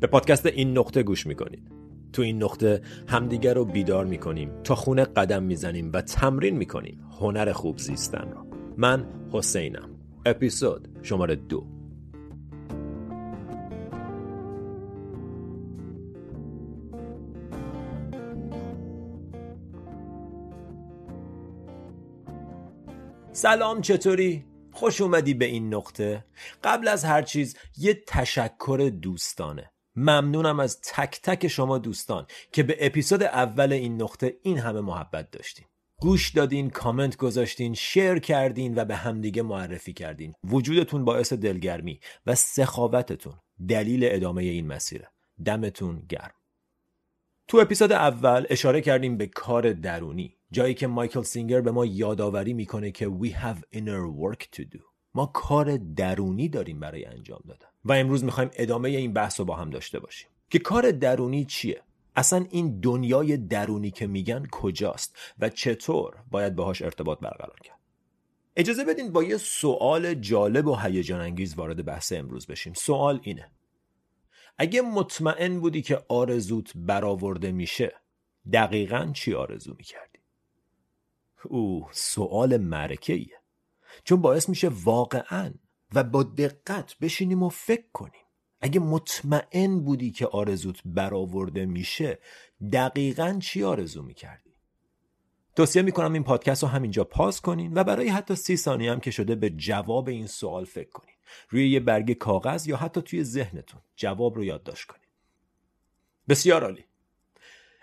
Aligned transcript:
به 0.00 0.06
پادکست 0.06 0.46
این 0.46 0.78
نقطه 0.78 1.02
گوش 1.02 1.26
می‌کنید. 1.26 1.72
تو 2.12 2.22
این 2.22 2.42
نقطه 2.42 2.80
همدیگر 3.08 3.54
رو 3.54 3.64
بیدار 3.64 4.04
می‌کنیم 4.04 4.62
تا 4.62 4.74
خونه 4.74 5.04
قدم 5.04 5.42
می‌زنیم 5.42 5.90
و 5.92 6.00
تمرین 6.00 6.56
می‌کنیم 6.56 7.04
هنر 7.20 7.52
خوب 7.52 7.78
زیستن 7.78 8.30
رو. 8.30 8.46
من 8.76 9.06
حسینم. 9.32 9.90
اپیزود 10.26 10.98
شماره 11.02 11.36
دو. 11.36 11.66
سلام 23.32 23.80
چطوری؟ 23.80 24.44
خوش 24.72 25.00
اومدی 25.00 25.34
به 25.34 25.44
این 25.44 25.74
نقطه. 25.74 26.24
قبل 26.64 26.88
از 26.88 27.04
هر 27.04 27.22
چیز 27.22 27.56
یه 27.78 28.02
تشکر 28.06 28.90
دوستانه. 29.02 29.70
ممنونم 29.96 30.60
از 30.60 30.80
تک 30.80 31.20
تک 31.22 31.48
شما 31.48 31.78
دوستان 31.78 32.26
که 32.52 32.62
به 32.62 32.76
اپیزود 32.80 33.22
اول 33.22 33.72
این 33.72 34.02
نقطه 34.02 34.36
این 34.42 34.58
همه 34.58 34.80
محبت 34.80 35.30
داشتین. 35.30 35.66
گوش 36.00 36.30
دادین 36.30 36.70
کامنت 36.70 37.16
گذاشتین 37.16 37.74
شیر 37.74 38.18
کردین 38.18 38.74
و 38.74 38.84
به 38.84 38.96
همدیگه 38.96 39.42
معرفی 39.42 39.92
کردین. 39.92 40.34
وجودتون 40.44 41.04
باعث 41.04 41.32
دلگرمی 41.32 42.00
و 42.26 42.34
سخاوتتون 42.34 43.34
دلیل 43.68 44.00
ادامه 44.10 44.42
این 44.42 44.66
مسیره. 44.66 45.08
دمتون 45.44 46.02
گرم. 46.08 46.34
تو 47.48 47.58
اپیزود 47.58 47.92
اول 47.92 48.46
اشاره 48.50 48.80
کردیم 48.80 49.16
به 49.16 49.26
کار 49.26 49.72
درونی 49.72 50.36
جایی 50.50 50.74
که 50.74 50.86
مایکل 50.86 51.22
سینگر 51.22 51.60
به 51.60 51.70
ما 51.70 51.86
یادآوری 51.86 52.52
می‌کنه 52.52 52.90
که 52.90 53.08
we 53.22 53.28
have 53.28 53.78
inner 53.78 54.06
work 54.22 54.42
to 54.56 54.62
do. 54.62 54.95
ما 55.16 55.26
کار 55.26 55.76
درونی 55.76 56.48
داریم 56.48 56.80
برای 56.80 57.04
انجام 57.04 57.40
دادن. 57.48 57.66
و 57.84 57.92
امروز 57.92 58.24
می‌خوایم 58.24 58.50
ادامه 58.52 58.88
این 58.88 59.12
بحث 59.12 59.40
رو 59.40 59.46
با 59.46 59.56
هم 59.56 59.70
داشته 59.70 59.98
باشیم. 59.98 60.28
که 60.50 60.58
کار 60.58 60.90
درونی 60.90 61.44
چیه؟ 61.44 61.82
اصلا 62.16 62.46
این 62.50 62.80
دنیای 62.80 63.36
درونی 63.36 63.90
که 63.90 64.06
میگن 64.06 64.46
کجاست؟ 64.52 65.16
و 65.38 65.48
چطور 65.48 66.16
باید 66.30 66.54
باهاش 66.54 66.82
ارتباط 66.82 67.20
برقرار 67.20 67.60
کرد؟ 67.64 67.78
اجازه 68.56 68.84
بدین 68.84 69.12
با 69.12 69.22
یه 69.22 69.36
سوال 69.36 70.14
جالب 70.14 70.66
و 70.66 70.76
هیجان 70.76 71.20
انگیز 71.20 71.54
وارد 71.54 71.84
بحث 71.84 72.12
امروز 72.12 72.46
بشیم. 72.46 72.74
سوال 72.74 73.20
اینه. 73.22 73.50
اگه 74.58 74.82
مطمئن 74.82 75.60
بودی 75.60 75.82
که 75.82 76.00
آرزوت 76.08 76.72
برآورده 76.74 77.52
میشه 77.52 77.92
دقیقا 78.52 79.10
چی 79.14 79.34
آرزو 79.34 79.74
می‌کردی؟ 79.78 80.18
او 81.44 81.86
سوال 81.92 82.56
مرکه 82.56 83.12
ایه 83.12 83.40
چون 84.04 84.20
باعث 84.20 84.48
میشه 84.48 84.70
واقعا 84.84 85.54
و 85.94 86.04
با 86.04 86.22
دقت 86.22 86.98
بشینیم 86.98 87.42
و 87.42 87.48
فکر 87.48 87.86
کنیم. 87.92 88.26
اگه 88.60 88.80
مطمئن 88.80 89.80
بودی 89.80 90.10
که 90.10 90.26
آرزوت 90.26 90.80
برآورده 90.84 91.66
میشه 91.66 92.18
دقیقا 92.72 93.38
چی 93.42 93.64
آرزو 93.64 94.02
می‌کردی؟ 94.02 94.50
توصیه 95.56 95.82
می‌کنم 95.82 96.12
این 96.12 96.24
پادکست 96.24 96.62
رو 96.62 96.68
همینجا 96.68 97.04
پاس 97.04 97.40
کنین 97.40 97.74
و 97.74 97.84
برای 97.84 98.08
حتی 98.08 98.34
سی 98.34 98.56
ثانیه 98.56 98.92
هم 98.92 99.00
که 99.00 99.10
شده 99.10 99.34
به 99.34 99.50
جواب 99.50 100.08
این 100.08 100.26
سوال 100.26 100.64
فکر 100.64 100.90
کنین. 100.90 101.14
روی 101.48 101.70
یه 101.70 101.80
برگ 101.80 102.12
کاغذ 102.12 102.66
یا 102.66 102.76
حتی 102.76 103.02
توی 103.02 103.24
ذهنتون 103.24 103.80
جواب 103.96 104.34
رو 104.34 104.44
یادداشت 104.44 104.86
کنین. 104.86 105.08
بسیار 106.28 106.64
عالی. 106.64 106.84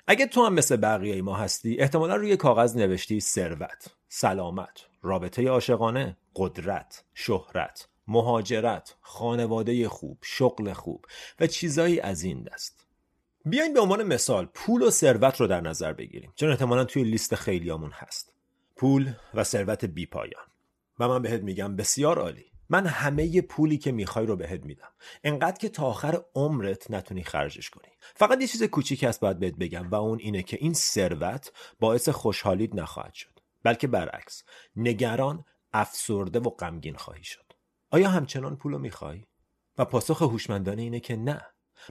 اگه 0.08 0.26
تو 0.26 0.46
هم 0.46 0.54
مثل 0.54 0.76
بقیه 0.76 1.22
ما 1.22 1.36
هستی 1.36 1.80
احتمالا 1.80 2.16
روی 2.16 2.38
کاغذ 2.38 2.78
نوشتی 2.78 3.20
ثروت 3.20 3.96
سلامت. 4.08 4.93
رابطه 5.04 5.50
عاشقانه 5.50 6.18
قدرت 6.36 7.04
شهرت 7.14 7.88
مهاجرت 8.08 8.96
خانواده 9.02 9.90
خوب 9.90 10.18
شغل 10.22 10.74
خوب 10.74 11.06
و 11.40 11.48
چیزایی 11.48 12.00
از 12.00 12.24
این 12.24 12.44
دست. 12.44 12.86
بیاین 13.46 13.74
به 13.74 13.80
عنوان 13.80 14.04
مثال 14.04 14.46
پول 14.46 14.82
و 14.82 14.90
ثروت 14.90 15.42
رو 15.42 15.48
در 15.48 15.62
نظر 15.62 15.94
بگیریم. 15.94 16.34
چون 16.36 16.50
احتمالا 16.50 16.86
توی 16.86 17.04
لیست 17.04 17.36
خیلیامون 17.36 17.92
هست. 17.92 18.34
پول 18.76 19.14
و 19.34 19.44
ثروت 19.44 19.86
بیپایان 19.86 20.44
و 21.00 21.08
من 21.08 21.22
بهت 21.22 21.42
میگم 21.42 21.76
بسیار 21.76 22.20
عالی. 22.20 22.46
من 22.70 22.86
همه 22.86 23.42
پولی 23.42 23.78
که 23.78 23.92
می‌خوای 23.92 24.26
رو 24.26 24.36
بهت 24.36 24.66
میدم. 24.66 24.92
انقدر 25.24 25.58
که 25.58 25.70
تا 25.70 25.86
آخر 25.86 26.22
عمرت 26.36 26.92
نتونی 26.92 27.24
خرجش 27.24 27.70
کنی. 27.70 27.92
فقط 28.16 28.42
یه 28.42 28.48
چیز 28.48 28.64
کوچیک 28.64 29.04
هست 29.04 29.20
باید 29.20 29.40
بهت 29.40 29.56
بگم 29.56 29.90
و 29.90 29.96
اون 29.96 30.20
اینه 30.20 30.44
که 30.44 30.58
این 30.62 30.74
ثروت 30.74 31.52
باعث 31.80 32.10
خوشحالیت 32.10 32.76
نخواهد 32.76 33.14
شد. 33.14 33.40
بلکه 33.64 33.88
برعکس. 33.88 34.44
نگران 34.76 35.46
افسرده 35.74 36.40
و 36.40 36.50
غمگین 36.50 36.96
خواهی 36.96 37.24
شد. 37.24 37.54
آیا 37.90 38.10
همچنان 38.10 38.56
پولو 38.56 38.78
می‌خوای؟ 38.78 39.26
و 39.78 39.86
پاسخ 39.86 40.22
هوشمندانه 40.22 40.82
اینه 40.82 41.00
که 41.00 41.16
نه. 41.16 41.42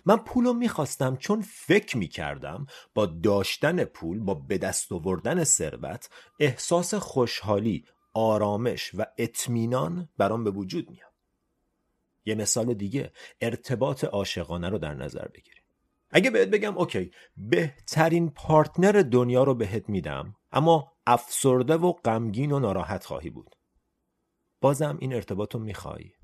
من 0.06 0.16
پولو 0.16 0.52
می‌خواستم 0.52 1.16
چون 1.16 1.42
فکر 1.42 1.96
می‌کردم 1.96 2.66
با 2.94 3.06
داشتن 3.06 3.84
پول 3.84 4.20
با 4.20 4.34
به 4.34 4.58
دست 4.58 4.92
آوردن 4.92 5.44
ثروت 5.44 6.10
احساس 6.40 6.94
خوشحالی 6.94 7.86
آرامش 8.14 8.90
و 8.94 9.06
اطمینان 9.18 10.08
برام 10.16 10.44
به 10.44 10.50
وجود 10.50 10.90
میاد. 10.90 11.12
یه 12.24 12.34
مثال 12.34 12.74
دیگه 12.74 13.12
ارتباط 13.40 14.04
عاشقانه 14.04 14.68
رو 14.68 14.78
در 14.78 14.94
نظر 14.94 15.28
بگیریم. 15.28 15.61
اگه 16.12 16.30
بهت 16.30 16.48
بگم 16.48 16.78
اوکی 16.78 17.10
بهترین 17.36 18.30
پارتنر 18.30 18.92
دنیا 18.92 19.42
رو 19.42 19.54
بهت 19.54 19.88
میدم 19.88 20.36
اما 20.52 20.92
افسرده 21.06 21.76
و 21.76 21.92
غمگین 21.92 22.52
و 22.52 22.58
ناراحت 22.58 23.04
خواهی 23.04 23.30
بود. 23.30 23.56
بازم 24.60 24.98
این 25.00 25.14
ارتباط 25.14 25.54
رو 25.54 25.60
میخوایی 25.60 26.14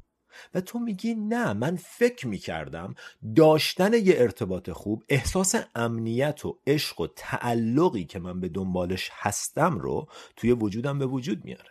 و 0.55 0.61
تو 0.61 0.79
میگی 0.79 1.15
نه 1.15 1.53
من 1.53 1.77
فکر 1.77 2.27
می‌کردم 2.27 2.95
داشتن 3.37 3.93
یه 3.95 4.15
ارتباط 4.17 4.71
خوب 4.71 5.05
احساس 5.09 5.55
امنیت 5.75 6.47
و 6.47 6.59
عشق 6.67 7.01
و 7.01 7.07
تعلقی 7.07 8.05
که 8.05 8.19
من 8.19 8.41
به 8.41 8.49
دنبالش 8.49 9.11
هستم 9.13 9.79
رو 9.79 10.09
توی 10.37 10.53
وجودم 10.53 10.99
به 10.99 11.07
وجود 11.07 11.45
میاره. 11.45 11.71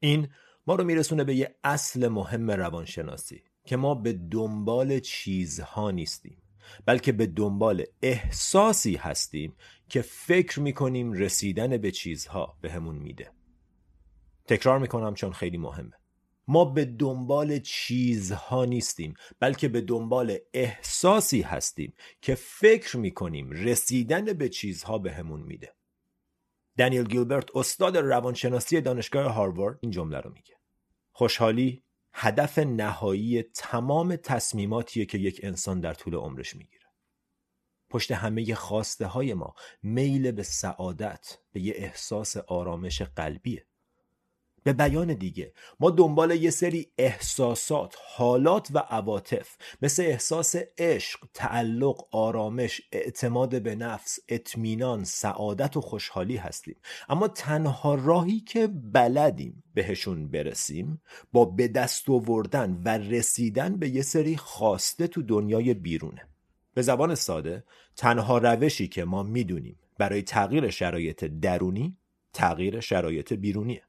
این 0.00 0.28
ما 0.66 0.74
رو 0.74 0.84
میرسونه 0.84 1.24
به 1.24 1.34
یه 1.34 1.54
اصل 1.64 2.08
مهم 2.08 2.50
روانشناسی 2.50 3.42
که 3.64 3.76
ما 3.76 3.94
به 3.94 4.12
دنبال 4.12 5.00
چیزها 5.00 5.90
نیستیم. 5.90 6.42
بلکه 6.86 7.12
به 7.12 7.26
دنبال 7.26 7.84
احساسی 8.02 8.96
هستیم 8.96 9.56
که 9.88 10.02
فکر 10.02 10.60
می‌کنیم 10.60 11.12
رسیدن 11.12 11.76
به 11.76 11.90
چیزها 11.90 12.58
به 12.60 12.68
میده. 12.78 13.30
تکرار 14.46 14.78
می‌کنم 14.78 15.14
چون 15.14 15.32
خیلی 15.32 15.58
مهمه. 15.58 15.92
ما 16.48 16.64
به 16.64 16.84
دنبال 16.84 17.58
چیزها 17.58 18.64
نیستیم 18.64 19.14
بلکه 19.40 19.68
به 19.68 19.80
دنبال 19.80 20.38
احساسی 20.54 21.42
هستیم 21.42 21.94
که 22.20 22.34
فکر 22.34 22.96
می‌کنیم 22.96 23.50
رسیدن 23.50 24.24
به 24.24 24.48
چیزها 24.48 24.98
به 24.98 25.12
میده. 25.22 25.74
دنیل 26.78 27.04
گیلبرت 27.04 27.56
استاد 27.56 27.96
روانشناسی 27.96 28.80
دانشگاه 28.80 29.32
هاروارد 29.32 29.78
این 29.80 29.90
جمله 29.90 30.20
رو 30.20 30.32
میگه. 30.32 30.54
خوشحالی 31.12 31.82
هدف 32.12 32.58
نهایی 32.58 33.42
تمام 33.42 34.16
تصمیماتیه 34.16 35.06
که 35.06 35.18
یک 35.18 35.40
انسان 35.42 35.80
در 35.80 35.94
طول 35.94 36.14
عمرش 36.14 36.56
می‌گیره. 36.56 36.86
پشت 37.90 38.12
همه 38.12 38.54
خواسته 38.54 39.06
های 39.06 39.34
ما 39.34 39.54
میل 39.82 40.30
به 40.30 40.42
سعادت 40.42 41.38
به 41.52 41.60
یه 41.60 41.72
احساس 41.76 42.36
آرامش 42.36 43.02
قلبیه. 43.02 43.67
به 44.68 44.72
بیان 44.72 45.14
دیگه. 45.14 45.52
ما 45.80 45.90
دنبال 45.90 46.30
یه 46.30 46.50
سری 46.50 46.86
احساسات 46.98 47.96
حالات 48.16 48.68
و 48.74 48.78
عواطف 48.78 49.56
مثل 49.82 50.02
احساس 50.02 50.54
عشق 50.78 51.20
تعلق 51.34 52.04
آرامش 52.10 52.80
اعتماد 52.92 53.62
به 53.62 53.74
نفس 53.74 54.18
اطمینان 54.28 55.04
سعادت 55.04 55.76
و 55.76 55.80
خوشحالی 55.80 56.36
هستیم. 56.36 56.76
اما 57.08 57.28
تنها 57.28 57.94
راهی 57.94 58.40
که 58.40 58.66
بلدیم 58.66 59.62
بهشون 59.74 60.28
برسیم 60.28 61.00
با 61.32 61.44
به 61.44 61.68
دست 61.68 62.10
آوردن 62.10 62.82
و 62.84 62.88
رسیدن 62.98 63.76
به 63.76 63.88
یه 63.88 64.02
سری 64.02 64.36
خواسته 64.36 65.06
تو 65.06 65.22
دنیای 65.22 65.74
بیرونه. 65.74 66.28
به 66.74 66.82
زبان 66.82 67.14
ساده 67.14 67.64
تنها 67.96 68.38
روشی 68.38 68.88
که 68.88 69.04
ما 69.04 69.22
می‌دونیم 69.22 69.78
برای 69.98 70.22
تغییر 70.22 70.70
شرایط 70.70 71.24
درونی 71.24 71.96
تغییر 72.32 72.80
شرایط 72.80 73.32
بیرونیه. 73.32 73.87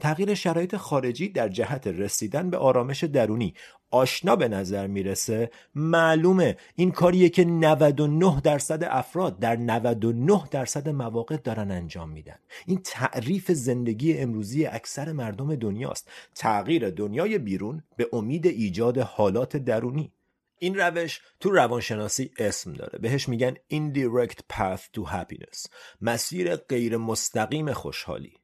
تغییر 0.00 0.34
شرایط 0.34 0.76
خارجی 0.76 1.28
در 1.28 1.48
جهت 1.48 1.86
رسیدن 1.86 2.50
به 2.50 2.56
آرامش 2.56 3.04
درونی 3.04 3.54
آشنا 3.90 4.36
به 4.36 4.48
نظر 4.48 4.86
می‌رسه. 4.86 5.50
معلومه 5.74 6.56
این 6.74 6.90
کاریه 6.90 7.28
که 7.28 7.44
99 7.44 8.40
درصد 8.40 8.84
افراد 8.84 9.38
در 9.38 9.56
99 9.56 10.42
درصد 10.50 10.88
مواقع 10.88 11.36
دارن 11.36 11.70
انجام 11.70 12.10
میدن. 12.10 12.38
این 12.66 12.80
تعریف 12.84 13.52
زندگی 13.52 14.18
امروزی 14.18 14.66
اکثر 14.66 15.12
مردم 15.12 15.54
دنیاست. 15.54 16.08
تغییر 16.34 16.90
دنیای 16.90 17.38
بیرون 17.38 17.82
به 17.96 18.08
امید 18.12 18.46
ایجاد 18.46 18.98
حالات 18.98 19.56
درونی. 19.56 20.12
این 20.58 20.78
روش 20.78 21.20
تو 21.40 21.50
روانشناسی 21.50 22.30
اسم 22.38 22.72
داره. 22.72 22.98
بهش 22.98 23.28
میگن 23.28 23.54
indirect 23.54 24.38
path 24.52 24.82
to 24.96 25.10
happiness. 25.12 25.66
مسیر 26.00 26.56
غیر 26.56 26.96
مستقیم 26.96 27.72
خوشحالی. 27.72 28.37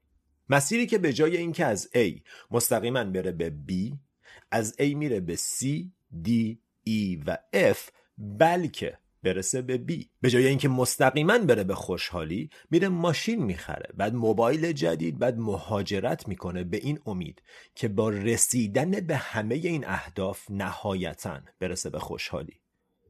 مسیری 0.49 0.87
که 0.87 0.99
به 0.99 1.13
جای 1.13 1.37
اینکه 1.37 1.65
از 1.65 1.89
A 1.95 2.21
مستقیما 2.51 3.05
بره 3.05 3.33
به 3.33 3.53
B 3.69 3.97
از 4.51 4.75
A 4.79 4.95
میره 4.95 5.21
به 5.21 5.37
C, 5.37 5.65
D, 6.25 6.31
E 6.89 7.23
و 7.27 7.39
F 7.73 7.79
بلکه 8.19 8.99
برسه 9.23 9.63
به 9.63 9.79
بی 9.79 10.11
به 10.21 10.31
جای 10.31 10.47
اینکه 10.47 10.69
مستقیما 10.69 11.39
بره 11.39 11.65
به 11.65 11.75
خوشحالی 11.75 12.51
میره 12.71 12.89
ماشین 12.89 13.45
می‌خره. 13.45 13.89
بعد 13.97 14.15
موبایل 14.15 14.73
جدید 14.73 15.19
بعد 15.19 15.39
مهاجرت 15.39 16.29
می‌کنه 16.29 16.65
به 16.65 16.77
این 16.77 16.99
امید 17.07 17.43
که 17.75 17.89
با 17.89 18.09
رسیدن 18.09 18.91
به 18.91 19.17
همه 19.17 19.55
این 19.55 19.85
اهداف 19.87 20.51
نهایتا 20.51 21.41
برسه 21.61 21.91
به 21.91 21.99
خوشحالی. 21.99 22.61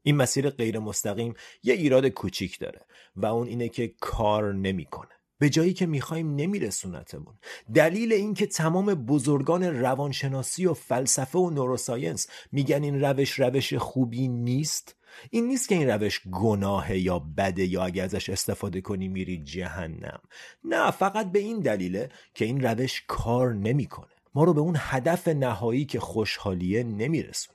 این 0.03 0.15
مسیر 0.15 0.49
غیر 0.49 0.79
مستقیم 0.79 1.33
یه 1.63 1.73
ایراد 1.73 2.07
کوچیک 2.07 2.59
داره 2.59 2.81
و 3.15 3.25
اون 3.25 3.47
اینه 3.47 3.69
که 3.69 3.87
کار 3.99 4.53
نمی‌کنه. 4.53 5.14
به 5.39 5.49
جایی 5.49 5.73
که 5.73 5.85
می‌خوایم 5.85 6.35
نمیرسونتمون. 6.35 7.33
دلیل 7.73 8.13
اینکه 8.13 8.45
تمام 8.45 8.93
بزرگان 8.93 9.63
روانشناسی 9.63 10.65
و 10.65 10.73
فلسفه 10.73 11.39
و 11.39 11.49
نوروساینس 11.49 12.27
میگن 12.51 12.83
این 12.83 13.01
روش 13.01 13.39
روش 13.39 13.73
خوبی 13.73 14.27
نیست. 14.27 14.95
این 15.29 15.47
نیست 15.47 15.69
که 15.69 15.75
این 15.75 15.89
روش 15.89 16.21
گناهه 16.31 16.97
یا 16.97 17.19
بده 17.19 17.65
یا 17.65 17.83
اگه 17.83 18.03
ازش 18.03 18.29
استفاده 18.29 18.81
کنی 18.81 19.07
میری 19.07 19.37
جهنم. 19.37 20.19
نه 20.63 20.91
فقط 20.91 21.31
به 21.31 21.39
این 21.39 21.59
دلیله 21.59 22.09
که 22.33 22.45
این 22.45 22.61
روش 22.61 23.03
کار 23.07 23.53
نمی‌کنه. 23.53 24.07
ما 24.35 24.43
رو 24.43 24.53
به 24.53 24.61
اون 24.61 24.75
هدف 24.79 25.27
نهایی 25.27 25.85
که 25.85 25.99
خوشحالیه 25.99 26.83
نمیرسونه. 26.83 27.54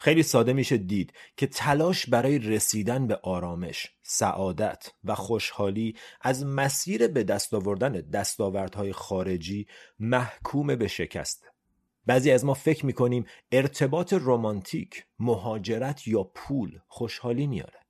خیلی 0.00 0.22
ساده 0.22 0.52
میشه 0.52 0.76
دید 0.76 1.12
که 1.36 1.46
تلاش 1.46 2.06
برای 2.06 2.38
رسیدن 2.38 3.06
به 3.06 3.16
آرامش، 3.16 3.86
سعادت 4.02 4.92
و 5.04 5.14
خوشحالی 5.14 5.96
از 6.20 6.46
مسیر 6.46 7.08
به 7.08 7.24
دست 7.24 7.54
آوردن 7.54 7.92
دستاوردهای 7.92 8.92
خارجی 8.92 9.66
محکوم 9.98 10.76
به 10.76 10.88
شکسته. 10.88 11.46
بعضی 12.06 12.30
از 12.30 12.44
ما 12.44 12.54
فکر 12.54 12.86
می‌کنیم 12.86 13.26
ارتباط 13.52 14.14
رمانتیک، 14.20 15.06
مهاجرت 15.18 16.08
یا 16.08 16.24
پول 16.24 16.78
خوشحالی 16.88 17.46
میاره. 17.46 17.80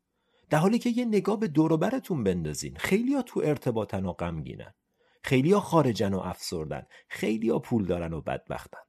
در 0.51 0.59
حالی 0.59 0.79
که 0.79 0.91
یه 0.91 1.05
نگاه 1.05 1.41
به 1.41 1.49
دوروبرتون 1.49 2.25
بندازین 2.25 2.77
خیلی 2.77 3.15
ها 3.15 3.23
تو 3.23 3.41
ارتباطن 3.45 4.05
و 4.05 4.13
غمگینن. 4.13 4.75
خیلی 5.23 5.53
ها 5.53 5.61
خارجن 5.61 6.15
و 6.15 6.19
افسردن. 6.19 6.87
خیلی 7.09 7.51
ها 7.51 7.59
پول 7.59 7.87
دارن 7.87 8.13
و 8.13 8.21
بدبختن. 8.21 8.88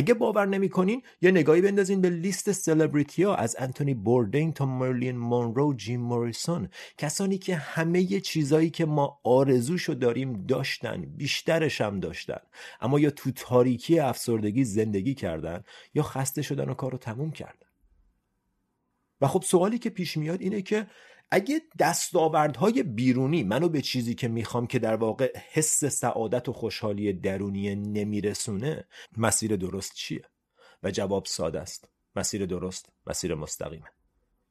اگه 0.00 0.14
باور 0.14 0.46
نمی‌کنین 0.46 1.02
یه 1.20 1.30
نگاهی 1.30 1.60
بندازین 1.60 2.00
به 2.00 2.10
لیست 2.10 2.52
سلبریتی 2.52 3.22
ها 3.22 3.34
از 3.34 3.56
انتونی 3.58 3.94
بوردین 3.94 4.52
تا 4.52 4.66
مرلین 4.66 5.16
مونرو 5.16 5.74
جیم 5.74 6.00
موریسون. 6.00 6.68
کسانی 6.98 7.38
که 7.38 7.56
همه 7.56 8.20
چیزایی 8.20 8.70
که 8.70 8.84
ما 8.84 9.20
آرزوشو 9.24 9.94
داریم 9.94 10.46
داشتن 10.46 11.00
بیشترش 11.02 11.80
هم 11.80 12.00
داشتن. 12.00 12.40
اما 12.80 13.00
یا 13.00 13.10
تو 13.10 13.30
تاریکی 13.30 13.98
افسردگی 13.98 14.64
زندگی 14.64 15.14
کردن 15.14 15.62
یا 15.94 16.02
خسته 16.02 16.42
شدن 16.42 16.68
و 16.68 16.74
کارو 16.74 16.98
تموم 16.98 17.30
کردن. 17.30 17.66
و 19.20 19.26
خب 19.26 19.42
سوالی 19.42 19.78
که 19.78 19.90
پیش 19.90 20.16
میاد 20.16 20.40
اینه 20.40 20.62
که 20.62 20.86
اگه 21.30 21.62
دستاوردهای 21.78 22.82
بیرونی 22.82 23.42
منو 23.42 23.68
به 23.68 23.82
چیزی 23.82 24.14
که 24.14 24.28
می‌خوام 24.28 24.66
که 24.66 24.78
در 24.78 24.96
واقع 24.96 25.32
حس 25.52 25.84
سعادت 25.84 26.48
و 26.48 26.52
خوشحالی 26.52 27.12
درونی 27.12 27.74
نمیرسونه 27.74 28.84
مسیر 29.16 29.56
درست 29.56 29.94
چیه؟ 29.94 30.22
و 30.82 30.90
جواب 30.90 31.24
ساده 31.26 31.60
است. 31.60 31.88
مسیر 32.16 32.46
درست 32.46 32.88
مسیر 33.06 33.34
مستقیمه 33.34 33.86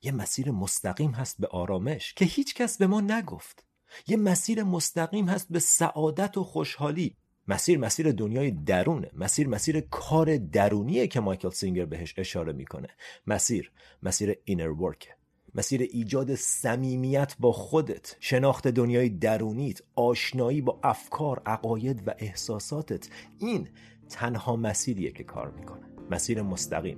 یه 0.01 0.11
مسیر 0.11 0.51
مستقیم 0.51 1.11
هست 1.11 1.37
به 1.39 1.47
آرامش 1.47 2.13
که 2.13 2.25
هیچ 2.25 2.55
کس 2.55 2.77
به 2.77 2.87
ما 2.87 3.01
نگفت. 3.01 3.65
یه 4.07 4.17
مسیر 4.17 4.63
مستقیم 4.63 5.29
هست 5.29 5.47
به 5.49 5.59
سعادت 5.59 6.37
و 6.37 6.43
خوشحالی. 6.43 7.15
مسیر 7.47 7.77
مسیر 7.77 8.11
دنیای 8.11 8.51
درونه. 8.51 9.11
مسیر 9.13 9.47
مسیر 9.47 9.81
کار 9.81 10.37
درونیه 10.37 11.07
که 11.07 11.19
مایکل 11.19 11.49
سینگر 11.49 11.85
بهش 11.85 12.13
اشاره 12.17 12.53
می‌کنه. 12.53 12.87
مسیر 13.27 13.71
مسیر 14.03 14.35
اینر 14.45 14.69
ورکه 14.69 15.19
مسیر 15.55 15.81
ایجاد 15.81 16.35
صمیمیت 16.35 17.35
با 17.39 17.51
خودت 17.51 18.15
شناخت 18.19 18.67
دنیای 18.67 19.09
درونیت 19.09 19.81
آشنایی 19.95 20.61
با 20.61 20.79
افکار 20.83 21.41
عقاید 21.45 22.07
و 22.07 22.13
احساساتت 22.17 23.09
این 23.39 23.67
تنها 24.09 24.55
مسیریه 24.55 25.11
که 25.11 25.23
کار 25.23 25.51
می‌کنه. 25.51 25.85
مسیر 26.11 26.41
مستقیم. 26.41 26.97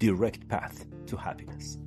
Direct 0.00 0.52
path 0.52 1.10
to 1.10 1.16
happiness. 1.16 1.78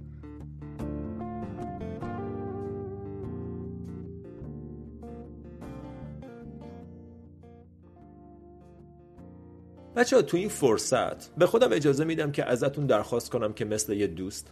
بچه 9.96 10.16
ها 10.16 10.22
تو 10.22 10.38
این 10.38 10.50
فرصت 10.50 11.36
به 11.36 11.46
خودم 11.46 11.70
اجازه 11.72 12.04
میدم 12.04 12.32
که 12.32 12.46
ازتون 12.46 12.86
درخواست 12.86 13.30
کنم 13.30 13.54
که 13.54 13.66
مثل 13.66 13.94
یه 13.94 14.08
دوست 14.08 14.52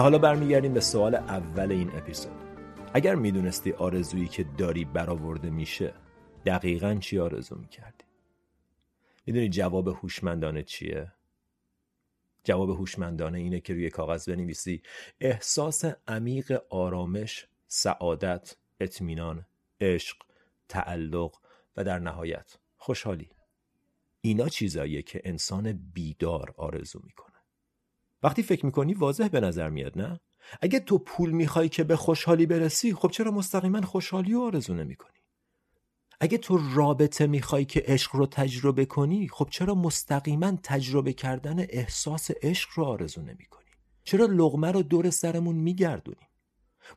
حالا 0.00 0.18
برمیگردیم 0.18 0.74
به 0.74 0.80
سوال 0.80 1.14
اول 1.14 1.72
این 1.72 1.90
اپیزود. 1.96 2.32
اگر 2.94 3.14
می‌دونستی 3.14 3.72
آرزویی 3.72 4.28
که 4.28 4.44
داری 4.44 4.84
برآورده 4.84 5.50
میشه 5.50 5.94
دقیقا 6.46 6.94
چی 6.94 7.18
آرزو 7.18 7.56
می‌کردی؟ 7.56 8.04
می‌دونی 9.26 9.48
جواب 9.48 9.88
هوشمندانه 9.88 10.62
چیه؟ 10.62 11.12
جواب 12.44 12.70
هوشمندانه 12.70 13.38
اینه 13.38 13.60
که 13.60 13.74
روی 13.74 13.90
کاغذ 13.90 14.28
بنویسی 14.28 14.82
احساس 15.20 15.84
عمیق 16.08 16.62
آرامش 16.70 17.46
سعادت 17.68 18.56
اطمینان 18.80 19.46
عشق 19.80 20.16
تعلق 20.68 21.36
و 21.76 21.84
در 21.84 21.98
نهایت 21.98 22.58
خوشحالی. 22.76 23.30
اینا 24.20 24.48
چیزاییه 24.48 25.02
که 25.02 25.20
انسان 25.24 25.72
بیدار 25.94 26.54
آرزو 26.56 27.00
می‌کنه. 27.04 27.27
وقتی 28.22 28.42
فکر 28.42 28.66
می‌کنی 28.66 28.94
واضح 28.94 29.28
به 29.28 29.40
نظر 29.40 29.68
میاد 29.70 29.98
نه؟ 29.98 30.20
اگه 30.62 30.80
تو 30.80 30.98
پول 30.98 31.30
می‌خوای 31.30 31.68
که 31.68 31.84
به 31.84 31.96
خوشحالی 31.96 32.46
برسی 32.46 32.94
خب 32.94 33.10
چرا 33.10 33.30
مستقیما 33.30 33.80
خوشحالی 33.80 34.32
رو 34.32 34.40
آرزو 34.40 34.74
نمی‌کنی؟ 34.74 35.18
اگه 36.20 36.38
تو 36.38 36.60
رابطه 36.74 37.26
می‌خوای 37.26 37.64
که 37.64 37.82
عشق 37.86 38.16
رو 38.16 38.26
تجربه 38.26 38.84
کنی 38.84 39.28
خب 39.28 39.48
چرا 39.50 39.74
مستقیما 39.74 40.52
تجربه 40.62 41.12
کردن 41.12 41.66
احساس 41.68 42.30
عشق 42.42 42.68
رو 42.74 42.84
آرزو 42.84 43.22
نمی‌کنی؟ 43.22 43.64
چرا 44.04 44.26
لغمه 44.26 44.72
رو 44.72 44.82
دور 44.82 45.10
سرمون 45.10 45.56
میگردونیم 45.56 46.28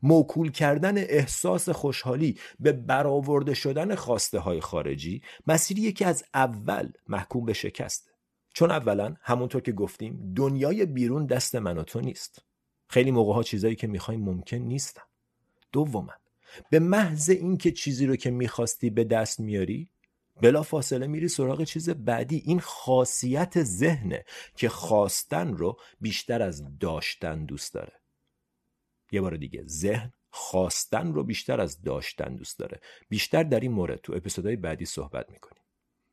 موکول 0.04 0.52
کردن 0.52 0.98
احساس 0.98 1.70
خوشحالی 1.70 2.40
به 2.60 2.72
برآورده 2.72 3.54
شدن 3.54 3.96
خواسته 3.96 4.40
های 4.40 4.62
خارجی 4.62 5.22
مسیری 5.48 5.94
که 5.94 6.08
از 6.08 6.24
اول 6.34 6.92
محکوم 7.08 7.46
به 7.46 7.54
شکسته. 7.54 8.11
چون 8.54 8.72
اولا 8.72 9.16
همونطور 9.22 9.62
که 9.62 9.72
گفتیم 9.72 10.34
دنیای 10.34 10.86
بیرون 10.86 11.26
دست 11.26 11.56
من 11.56 11.78
و 11.78 11.84
تو 11.84 12.02
نیست. 12.02 12.46
خیلی 12.88 13.12
موقع 13.12 13.34
ها 13.34 13.44
چیزایی 13.44 13.76
که 13.76 13.88
می‌خوایم 13.88 14.22
ممکن 14.22 14.58
نیستن. 14.58 15.02
دوما 15.72 16.14
به 16.70 16.80
محض 16.80 17.30
اینکه 17.30 17.72
چیزی 17.72 18.06
رو 18.06 18.16
که 18.16 18.32
می‌خواستی 18.32 18.90
به 18.90 19.04
دست 19.04 19.40
میاری 19.40 19.90
بلا 20.42 20.64
فاصله 20.64 21.08
میری 21.08 21.28
سراغ 21.28 21.64
چیز 21.64 21.90
بعدی. 21.90 22.44
این 22.46 22.60
خاصیت 22.60 23.64
ذهنه 23.64 24.26
که 24.56 24.70
خواستن 24.70 25.54
رو 25.54 25.80
بیشتر 26.02 26.42
از 26.42 26.80
داشتن 26.80 27.46
دوست 27.46 27.74
داره. 27.74 27.94
یه 29.12 29.22
بار 29.22 29.38
دیگه 29.38 29.64
ذهن 29.68 30.14
خواستن 30.30 31.14
رو 31.14 31.24
بیشتر 31.24 31.62
از 31.62 31.82
داشتن 31.82 32.36
دوست 32.36 32.60
داره. 32.60 32.80
بیشتر 33.10 33.44
در 33.44 33.60
این 33.60 33.72
مورد 33.72 34.02
تو 34.02 34.14
اپیزودهای 34.14 34.56
بعدی 34.56 34.86
صحبت 34.86 35.30
می‌کنیم. 35.30 35.61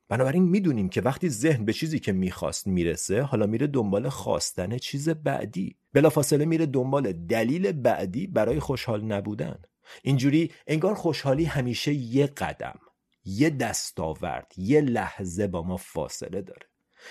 بنابراین 0.08 0.42
می‌دونیم 0.42 0.88
که 0.88 1.00
وقتی 1.00 1.28
ذهن 1.28 1.64
به 1.64 1.72
چیزی 1.72 1.98
که 1.98 2.12
می‌خواست 2.12 2.66
می‌رسه 2.66 3.22
حالا 3.22 3.46
میره 3.46 3.66
دنبال 3.66 4.08
خواستن 4.08 4.78
چیز 4.78 5.08
بعدی. 5.08 5.76
بلافاصله 5.92 6.44
میره 6.44 6.66
دنبال 6.66 7.12
دلیل 7.12 7.72
بعدی 7.72 8.26
برای 8.26 8.60
خوشحال 8.60 9.04
نبودن. 9.04 9.58
اینجوری 10.02 10.52
انگار 10.66 10.94
خوشحالی 10.94 11.44
همیشه 11.44 11.94
یه 11.94 12.26
قدم 12.26 12.78
یه 13.24 13.50
دستاورد 13.50 14.52
یه 14.56 14.80
لحظه 14.80 15.46
با 15.46 15.62
ما 15.62 15.76
فاصله 15.76 16.42
داره. 16.42 16.66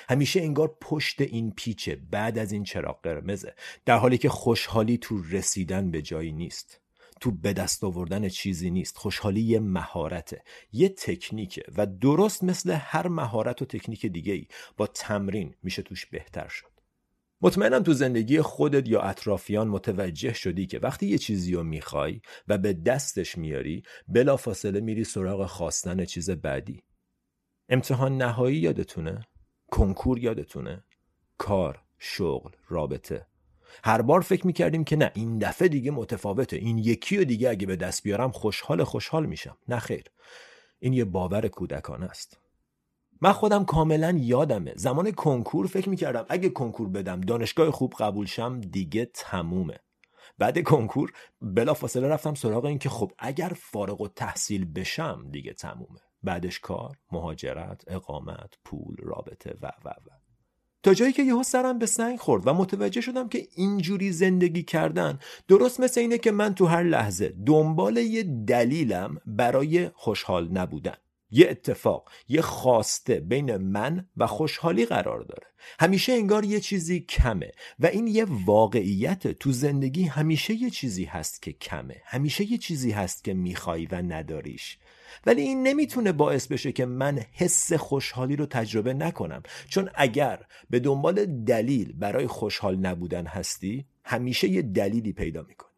همیشه 0.09 0.41
انگار 0.41 0.77
پشت 0.81 1.21
این 1.21 1.51
پیچه 1.51 1.95
بعد 2.11 2.37
از 2.37 2.51
این 2.51 2.63
چراغ 2.63 3.01
قرمزه 3.03 3.53
در 3.85 3.97
حالی 3.97 4.17
که 4.17 4.29
خوشحالی 4.29 4.97
تو 4.97 5.23
رسیدن 5.31 5.91
به 5.91 6.01
جایی 6.01 6.31
نیست. 6.31 6.81
تو 7.19 7.31
به 7.31 7.53
دست 7.53 7.83
آوردن 7.83 8.29
چیزی 8.29 8.71
نیست. 8.71 8.97
خوشحالی 8.97 9.41
یه 9.41 9.59
مهارته 9.59 10.43
یه 10.71 10.89
تکنیکه 10.89 11.63
و 11.77 11.85
درست 11.85 12.43
مثل 12.43 12.71
هر 12.71 13.07
مهارت 13.07 13.61
و 13.61 13.65
تکنیک 13.65 14.05
دیگه 14.05 14.33
ای 14.33 14.47
با 14.77 14.87
تمرین 14.87 15.55
میشه 15.63 15.81
توش 15.81 16.05
بهتر 16.05 16.47
شد. 16.47 16.77
مطمئنم 17.41 17.83
تو 17.83 17.93
زندگی 17.93 18.41
خودت 18.41 18.87
یا 18.87 19.01
اطرافیان 19.01 19.67
متوجه 19.67 20.33
شدی 20.33 20.67
که 20.67 20.79
وقتی 20.79 21.07
یه 21.07 21.17
چیزی 21.17 21.53
رو 21.53 21.63
می‌خوای 21.63 22.21
و 22.47 22.57
به 22.57 22.73
دستش 22.73 23.37
میاری 23.37 23.83
بلا 24.07 24.37
فاصله 24.37 24.79
میری 24.79 25.03
سراغ 25.03 25.45
خواستن 25.45 26.05
چیز 26.05 26.29
بعدی. 26.29 26.83
امتحان 27.69 28.17
نهایی 28.17 28.57
یادتونه؟ 28.57 29.27
کنکور 29.71 30.19
یادتونه؟ 30.19 30.83
کار، 31.37 31.83
شغل، 31.97 32.51
رابطه. 32.69 33.27
هر 33.83 34.01
بار 34.01 34.21
فکر 34.21 34.47
می‌کردیم 34.47 34.83
که 34.83 34.95
نه 34.95 35.11
این 35.13 35.37
دفعه 35.39 35.67
دیگه 35.67 35.91
متفاوته. 35.91 36.57
این 36.57 36.77
یکی 36.77 37.17
و 37.17 37.23
دیگه 37.23 37.49
اگه 37.49 37.67
به 37.67 37.75
دست 37.75 38.03
بیارم 38.03 38.31
خوشحال 38.31 38.83
خوشحال 38.83 39.25
میشم. 39.25 39.57
نه 39.67 39.79
خیر. 39.79 40.05
این 40.79 40.93
یه 40.93 41.05
باور 41.05 41.47
کودکانه 41.47 42.05
است. 42.05 42.39
من 43.21 43.31
خودم 43.31 43.65
کاملا 43.65 44.17
یادمه. 44.21 44.73
زمان 44.75 45.11
کنکور 45.11 45.67
فکر 45.67 45.89
می‌کردم 45.89 46.25
اگه 46.29 46.49
کنکور 46.49 46.89
بدم 46.89 47.21
دانشگاه 47.21 47.71
خوب 47.71 47.93
قبول 47.99 48.25
شم 48.25 48.61
دیگه 48.61 49.05
تمومه. 49.13 49.79
بعد 50.37 50.63
کنکور 50.63 51.13
بلا 51.41 51.73
فاصله 51.73 52.07
رفتم 52.07 52.33
سراغ 52.33 52.65
این 52.65 52.79
که 52.79 52.89
خب 52.89 53.11
اگر 53.19 53.51
فارغ 53.55 54.01
و 54.01 54.07
تحصیل 54.07 54.73
بشم 54.73 55.27
دیگه 55.31 55.53
تمومه. 55.53 55.99
بعدش 56.23 56.59
کار 56.59 56.97
مهاجرت 57.11 57.83
اقامت 57.87 58.53
پول 58.65 58.95
رابطه 58.99 59.55
و 59.61 59.71
و 59.85 59.89
و. 59.89 60.26
تا 60.87 60.93
جایی 60.93 61.13
که 61.13 61.23
یهو 61.23 61.43
سرم 61.43 61.79
به 61.79 61.85
سنگ 61.85 62.19
خورد 62.19 62.47
و 62.47 62.53
متوجه 62.53 63.01
شدم 63.01 63.29
که 63.29 63.47
اینجوری 63.55 64.11
زندگی 64.11 64.63
کردن 64.63 65.19
درست 65.47 65.79
مثل 65.79 66.01
اینه 66.01 66.17
که 66.17 66.31
من 66.31 66.55
تو 66.55 66.65
هر 66.65 66.83
لحظه 66.83 67.33
دنبال 67.45 67.97
یه 67.97 68.23
دلیلم 68.23 69.17
برای 69.25 69.89
خوشحال 69.93 70.51
نبودن. 70.51 70.95
یه 71.31 71.47
اتفاق 71.49 72.09
یه 72.27 72.41
خواسته 72.41 73.19
بین 73.19 73.57
من 73.57 74.07
و 74.17 74.27
خوشحالی 74.27 74.85
قرار 74.85 75.21
داره. 75.21 75.47
همیشه 75.79 76.13
انگار 76.13 76.45
یه 76.45 76.59
چیزی 76.59 76.99
کمه 76.99 77.51
و 77.79 77.85
این 77.85 78.07
یه 78.07 78.25
واقعیت 78.45 79.27
تو 79.27 79.51
زندگی 79.51 80.03
همیشه 80.03 80.53
یه 80.53 80.69
چیزی 80.69 81.05
هست 81.05 81.41
که 81.41 81.53
کمه. 81.53 82.01
همیشه 82.05 82.51
یه 82.51 82.57
چیزی 82.57 82.91
هست 82.91 83.23
که 83.23 83.33
می‌خوای 83.33 83.85
و 83.85 83.95
نداریش. 83.95 84.77
ولی 85.25 85.41
این 85.41 85.67
نمی‌تونه 85.67 86.11
باعث 86.11 86.47
بشه 86.47 86.71
که 86.71 86.85
من 86.85 87.19
حس 87.31 87.73
خوشحالی 87.73 88.35
رو 88.35 88.45
تجربه 88.45 88.93
نکنم. 88.93 89.43
چون 89.69 89.89
اگر 89.95 90.39
به 90.69 90.79
دنبال 90.79 91.25
دلیل 91.25 91.93
برای 91.93 92.27
خوشحال 92.27 92.75
نبودن 92.75 93.25
هستی 93.25 93.85
همیشه 94.03 94.47
یه 94.47 94.61
دلیلی 94.61 95.13
پیدا 95.13 95.45
می‌کنی. 95.47 95.71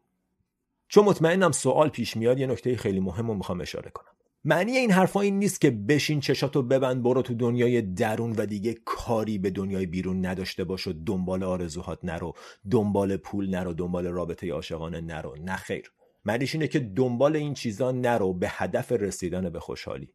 چون 0.88 1.04
مطمئنم 1.04 1.52
سوال 1.52 1.88
پیش 1.88 2.16
میاد 2.16 2.38
یه 2.38 2.46
نکته 2.46 2.76
خیلی 2.76 3.00
مهم 3.00 3.28
رو 3.28 3.34
می‌خوام 3.34 3.60
اشاره 3.60 3.90
کنم. 3.90 4.10
معنی 4.44 4.76
این 4.76 4.90
حرفا 4.90 5.20
این 5.20 5.38
نیست 5.38 5.60
که 5.60 5.70
بشین 5.70 6.20
چشاتو 6.20 6.62
ببند 6.62 7.02
برو 7.02 7.22
تو 7.22 7.34
دنیای 7.34 7.82
درون 7.82 8.32
و 8.32 8.46
دیگه 8.46 8.74
کاری 8.84 9.38
به 9.38 9.50
دنیای 9.50 9.86
بیرون 9.86 10.26
نداشته 10.26 10.64
باش 10.64 10.86
و 10.86 10.92
دنبال 11.06 11.42
آرزوهات 11.42 11.98
نرو 12.04 12.34
دنبال 12.70 13.16
پول 13.16 13.50
نرو 13.50 13.72
دنبال 13.72 14.06
رابطه 14.06 14.52
عاشقانه 14.52 15.00
نرو. 15.00 15.36
نه 15.44 15.56
خیر. 15.56 15.92
معنیش 16.24 16.54
اینه 16.54 16.68
که 16.68 16.78
دنبال 16.78 17.36
این 17.36 17.54
چیزا 17.54 17.92
نرو 17.92 18.32
به 18.32 18.48
هدف 18.50 18.92
رسیدن 18.92 19.50
به 19.50 19.60
خوشحالی. 19.60 20.14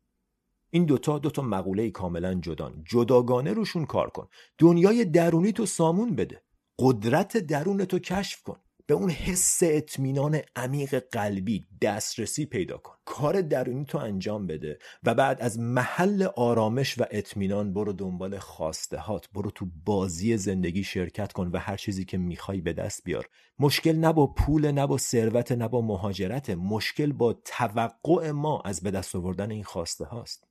این 0.70 0.86
دوتا 0.86 1.20
دوتا 1.20 1.42
مقوله 1.42 1.92
کاملا 1.92 2.34
جدان. 2.34 2.84
جداگانه 2.88 3.54
روشون 3.54 3.86
کار 3.86 4.10
کن. 4.10 4.28
دنیای 4.58 5.06
درونی 5.06 5.52
تو 5.52 5.66
سامون 5.66 6.16
بده. 6.16 6.44
قدرت 6.80 7.38
درون 7.38 7.86
تو 7.86 8.00
کشف 8.00 8.42
کن. 8.42 8.60
به 8.88 8.94
اون 8.94 9.10
حس 9.10 9.60
اطمینان 9.64 10.40
عمیق 10.56 11.00
قلبی 11.12 11.68
دسترسی 11.82 12.46
پیدا 12.46 12.78
کن. 12.78 12.94
کار 13.06 13.42
درونی 13.42 13.86
تو 13.86 13.98
انجام 13.98 14.48
بده 14.48 14.80
و 15.04 15.14
بعد 15.14 15.42
از 15.42 15.60
محل 15.60 16.28
آرامش 16.36 17.00
و 17.00 17.06
اطمینان 17.12 17.74
برو 17.74 17.94
دنبال 17.94 18.40
خواسته 18.40 18.98
هات 18.98 19.30
برو 19.34 19.52
تو 19.52 19.68
بازی 19.86 20.38
زندگی 20.38 20.84
شرکت 20.84 21.34
کن 21.34 21.50
و 21.54 21.58
هر 21.58 21.78
چیزی 21.78 22.06
که 22.06 22.18
می‌خوای 22.18 22.62
به 22.62 22.74
دست 22.74 23.04
بیار. 23.04 23.30
مشکل 23.60 23.96
نه 23.96 24.14
با 24.14 24.28
پول 24.28 24.72
نه 24.72 24.88
با 24.88 24.98
ثروت 24.98 25.52
نه 25.52 25.68
با 25.68 25.82
مهاجرت. 25.82 26.50
مشکل 26.50 27.12
با 27.12 27.34
توقع 27.34 28.32
ما 28.32 28.62
از 28.66 28.82
به 28.82 28.92
دست 28.92 29.16
آوردن 29.16 29.52
این 29.52 29.64
خواسته 29.64 30.06
هاست 30.06 30.48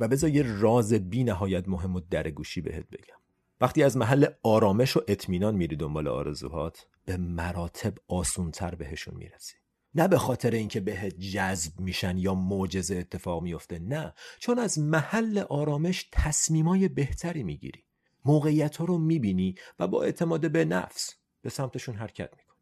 و 0.00 0.08
بذار 0.08 0.30
یه 0.30 0.42
راز 0.60 0.92
بی 0.92 1.24
نهایت 1.24 1.68
مهم 1.68 1.96
و 1.96 2.00
درگوشی 2.10 2.60
بهت 2.60 2.84
بگم. 2.90 3.17
وقتی 3.60 3.82
از 3.82 3.96
محل 3.96 4.26
آرامش 4.42 4.96
و 4.96 5.00
اطمینان 5.08 5.54
میری 5.54 5.76
دنبال 5.76 6.08
آرزوهات 6.08 6.86
به 7.04 7.16
مراتب 7.16 7.94
آسونتر 8.08 8.74
بهشون 8.74 9.14
می‌رسی. 9.14 9.56
نه 9.94 10.08
به 10.08 10.18
خاطر 10.18 10.50
اینکه 10.50 10.80
بهت 10.80 11.18
جذب 11.18 11.80
میشن 11.80 12.18
یا 12.18 12.34
معجزه 12.34 12.96
اتفاق 12.96 13.42
میفته 13.42 13.78
نه. 13.78 14.14
چون 14.38 14.58
از 14.58 14.78
محل 14.78 15.38
آرامش 15.38 16.08
تصمیمای 16.12 16.88
بهتری 16.88 17.42
می‌گیری. 17.42 17.84
موقعیت 18.24 18.76
ها 18.76 18.84
رو 18.84 18.98
می‌بینی 18.98 19.54
و 19.78 19.88
با 19.88 20.02
اعتماد 20.02 20.50
به 20.52 20.64
نفس 20.64 21.14
به 21.42 21.50
سمتشون 21.50 21.94
حرکت 21.94 22.30
می‌کنی. 22.36 22.58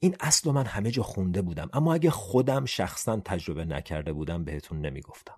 این 0.00 0.16
اصل 0.20 0.50
من 0.50 0.66
همه 0.66 0.90
جا 0.90 1.02
خونده 1.02 1.42
بودم 1.42 1.70
اما 1.72 1.94
اگه 1.94 2.10
خودم 2.10 2.64
شخصا 2.64 3.20
تجربه 3.24 3.64
نکرده 3.64 4.12
بودم 4.12 4.44
بهتون 4.44 4.80
نمی‌گفتم. 4.80 5.36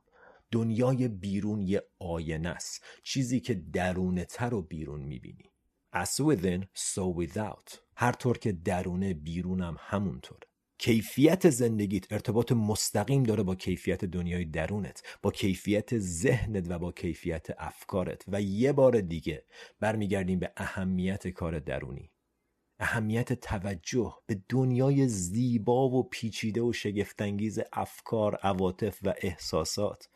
دنیای 0.53 1.09
بیرون 1.09 1.62
یه 1.62 1.83
آینه 1.99 2.49
است. 2.49 2.85
چیزی 3.03 3.41
که 3.41 3.55
درونه 3.55 4.25
تر 4.25 4.55
و 4.55 4.62
بیرون 4.62 5.00
می‌بینی. 5.00 5.50
As 5.95 6.21
within 6.21 6.65
so 6.75 7.21
without. 7.21 7.79
هر 7.97 8.12
طور 8.12 8.38
که 8.38 8.53
درونه 8.53 9.15
بیرونم 9.15 9.76
همونطور. 9.81 10.38
کیفیت 10.79 11.50
زندگیت 11.50 12.12
ارتباط 12.12 12.53
مستقیم 12.53 13.23
داره 13.23 13.43
با 13.43 13.55
کیفیت 13.55 14.05
دنیای 14.05 14.45
درونت 14.45 15.03
با 15.23 15.31
کیفیت 15.31 15.99
ذهنت 15.99 16.67
و 16.69 16.79
با 16.79 16.93
کیفیت 16.93 17.47
افکارت. 17.59 18.25
و 18.29 18.43
یه 18.43 18.73
بار 18.73 19.00
دیگه 19.00 19.45
برمیگردیم 19.81 20.38
به 20.38 20.53
اهمیت 20.57 21.29
کار 21.29 21.59
درونی. 21.59 22.11
اهمیت 22.79 23.33
توجه 23.33 24.15
به 24.26 24.43
دنیای 24.49 25.09
زیبا 25.09 25.88
و 25.88 26.09
پیچیده 26.09 26.62
و 26.62 26.73
شگفتانگیز 26.73 27.59
افکار، 27.73 28.35
عواطف 28.35 28.99
و 29.03 29.15
احساسات. 29.19 30.09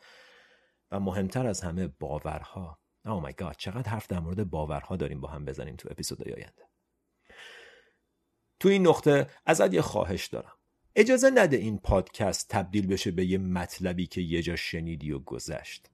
و 0.91 0.99
مهمتر 0.99 1.47
از 1.47 1.61
همه 1.61 1.87
باورها. 1.87 2.79
او 3.05 3.19
مای 3.19 3.33
گاد 3.33 3.55
چقدر 3.57 3.89
حرف 3.89 4.07
در 4.07 4.19
مورد 4.19 4.49
باورها 4.49 4.95
داریم 4.95 5.21
با 5.21 5.27
هم 5.27 5.45
بزنیم 5.45 5.75
تو 5.75 5.89
اپیزودهای 5.91 6.33
آینده. 6.33 6.63
تو 8.59 8.69
این 8.69 8.87
نقطه 8.87 9.27
ازت 9.45 9.73
یه 9.73 9.81
خواهش 9.81 10.27
دارم. 10.27 10.53
اجازه 10.95 11.31
نده 11.35 11.57
این 11.57 11.77
پادکست 11.77 12.49
تبدیل 12.49 12.87
بشه 12.87 13.11
به 13.11 13.25
یه 13.25 13.37
مطلبی 13.37 14.07
که 14.07 14.21
یه 14.21 14.41
جا 14.41 14.55
شنیدی 14.55 15.11
و 15.11 15.19
گذشت. 15.19 15.89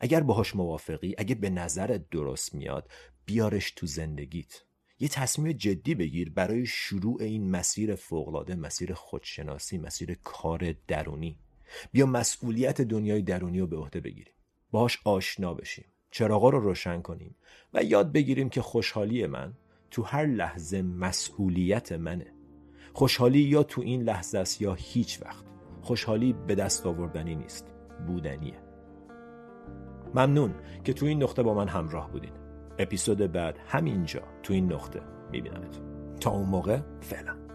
اگر 0.00 0.20
باهاش 0.20 0.56
موافقی 0.56 1.14
اگه 1.18 1.34
به 1.34 1.50
نظرت 1.50 2.10
درست 2.10 2.54
میاد 2.54 2.90
بیارش 3.24 3.70
تو 3.70 3.86
زندگیت. 3.86 4.62
یه 4.98 5.08
تصمیم 5.08 5.52
جدی 5.52 5.94
بگیر 5.94 6.30
برای 6.30 6.66
شروع 6.66 7.22
این 7.22 7.50
مسیر 7.50 7.94
فوقلاده 7.94 8.54
مسیر 8.54 8.94
خودشناسی 8.94 9.78
مسیر 9.78 10.14
کار 10.14 10.74
درونی. 10.88 11.38
بیا 11.92 12.06
مسئولیت 12.06 12.80
دنیای 12.80 13.22
درونی 13.22 13.60
رو 13.60 13.66
به 13.66 13.76
عهده 13.76 14.00
بگیریم. 14.00 14.35
باهاش 14.70 14.98
آشنا 15.04 15.54
بشیم. 15.54 15.84
چراغا 16.10 16.48
رو 16.48 16.60
روشن 16.60 17.02
کنیم 17.02 17.34
و 17.74 17.82
یاد 17.82 18.12
بگیریم 18.12 18.48
که 18.48 18.62
خوشحالی 18.62 19.26
من 19.26 19.52
تو 19.90 20.02
هر 20.02 20.26
لحظه 20.26 20.82
مسئولیت 20.82 21.92
منه. 21.92 22.32
خوشحالی 22.92 23.38
یا 23.38 23.62
تو 23.62 23.80
این 23.80 24.02
لحظه 24.02 24.38
است 24.38 24.62
یا 24.62 24.74
هیچ 24.74 25.22
وقت. 25.22 25.44
خوشحالی 25.82 26.32
به 26.32 26.54
دست 26.54 26.86
آوردنی 26.86 27.34
نیست 27.34 27.74
بودنیه. 28.06 28.58
ممنون 30.14 30.54
که 30.84 30.92
تو 30.92 31.06
این 31.06 31.22
نقطه 31.22 31.42
با 31.42 31.54
من 31.54 31.68
همراه 31.68 32.10
بودین. 32.10 32.32
اپیزود 32.78 33.18
بعد 33.18 33.58
همینجا 33.66 34.22
تو 34.42 34.52
این 34.52 34.72
نقطه 34.72 35.00
میبینمتون. 35.32 36.16
تا 36.20 36.30
اون 36.30 36.48
موقع 36.48 36.80
فعلا. 37.00 37.45